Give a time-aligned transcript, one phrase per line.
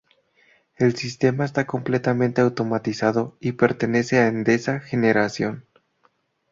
[0.79, 5.67] El sistema está completamente automatizado y pertenece a Endesa Generación.